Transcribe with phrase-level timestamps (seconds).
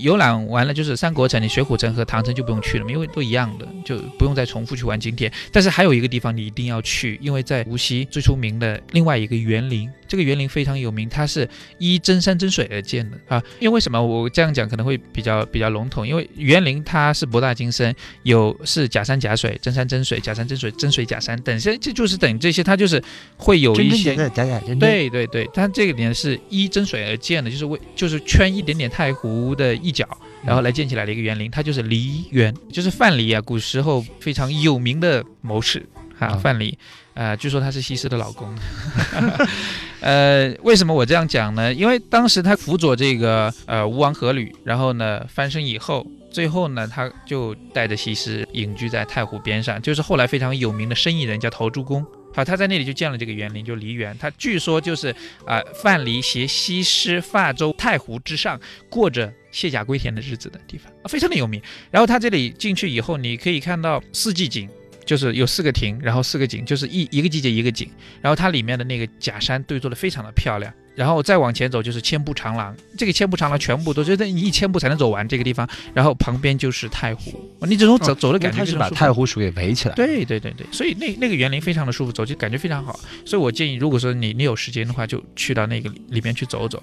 [0.00, 5.32] 游览完了就是三国城，你水浒城和唐城就不用去了，因为都一样的，就不用再重复去玩景点。
[5.52, 11.48] 但是还有一个地方你一定要去，因为在无锡最出名的另外一个园林，这个园林非常有名，它是
[11.78, 13.42] 依真山真水而建的啊。
[13.60, 16.06] 因为为什么我这样讲可能会比较比较笼统？
[16.06, 23.02] 因为园林它是博大精深，有是假山假水、真山真水、假山真水、真水假山等些，这就是等这些，它就是
[23.36, 24.78] 会有一些假假真真。
[24.78, 30.06] 对对对，它这个点是依真水而建的，就是为就是圈一点点太湖的一角，
[30.44, 35.84] 然后来建起来的一个园林，它就是梨园，就是范蠡啊，古时候非常有名的谋士
[36.18, 36.74] 啊，范蠡，
[37.14, 38.54] 呃，据说他是西施的老公。
[40.04, 41.72] 呃，为什么我这样讲呢？
[41.72, 52.04] 因为当时他辅佐这个呃吴王阖闾，然后呢翻身以后，最后呢他就带着西施隐居在太湖边上，就是后来非常有名的生意人叫陶朱公。
[52.34, 54.14] 好，他在那里就建了这个园林，就梨园。
[54.20, 55.08] 他据说就是
[55.46, 61.62] 啊，范蠡携西施泛舟太湖之上，过着卸甲归田的日子的地方，非常的有名。
[61.90, 64.68] 然后他这里进去以后，你可以看到四季景，
[65.04, 67.88] 就是有四个亭，然后四个景，就是一一个季节一个景。
[68.20, 70.72] 然后它里面的那个假山对做的非常的漂亮。
[70.94, 75.68] 然后再往前走就是千步长廊，这个千步长廊全部都就得你一千步才能走完这个地方。
[75.92, 77.32] 然后旁边就是太湖，
[77.66, 79.94] 你这种走走的感觉是把太湖水给围起来。
[79.96, 82.96] 对对对对，所以那那个园林非常的舒服，走就感觉非常好。
[83.24, 86.80] 所以我建议，如果说你你有时间的话，就去到那个里面去走走，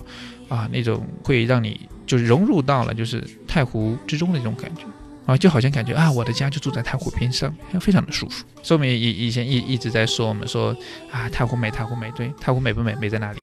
[0.49, 4.81] 啊，那种会让你就是融入到了就是太湖之中的那种感觉
[5.25, 8.43] 啊，就好像感觉啊，我的家就住在太湖边上，非常的舒服。
[8.63, 10.75] 说明以以前一一直在说我们说
[11.11, 13.39] 啊，太湖美，太湖美，对，太湖美不美，美在哪里？